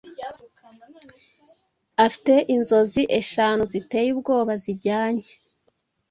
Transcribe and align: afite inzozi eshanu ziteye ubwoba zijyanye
afite 2.05 2.33
inzozi 2.55 3.01
eshanu 3.19 3.61
ziteye 3.71 4.09
ubwoba 4.15 4.53
zijyanye 4.63 5.27